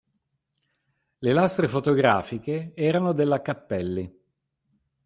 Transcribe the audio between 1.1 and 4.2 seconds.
Le lastre fotografiche erano della Cappelli.